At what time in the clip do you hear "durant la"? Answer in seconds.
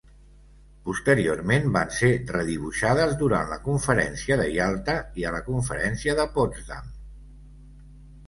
3.19-3.59